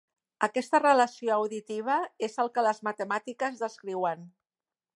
Aquesta 0.45 0.79
relació 0.79 1.33
auditiva 1.35 1.97
és 2.29 2.39
el 2.45 2.51
que 2.55 2.63
les 2.69 2.81
matemàtiques 2.89 3.61
descriuen. 3.65 4.25